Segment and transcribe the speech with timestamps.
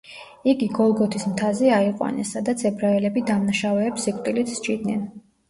[0.51, 5.07] იგი გოლგოთის მთაზე აიყვანეს, სადაც ებრაელები დამნაშავეებს სიკვდილით სჯიდნენ.